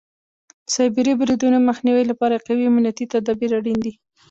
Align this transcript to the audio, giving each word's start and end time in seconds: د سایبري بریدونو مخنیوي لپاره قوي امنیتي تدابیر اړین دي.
د 0.65 0.67
سایبري 0.75 1.13
بریدونو 1.19 1.57
مخنیوي 1.69 2.03
لپاره 2.11 2.43
قوي 2.45 2.63
امنیتي 2.67 3.05
تدابیر 3.13 3.51
اړین 3.59 3.77
دي. 3.85 3.93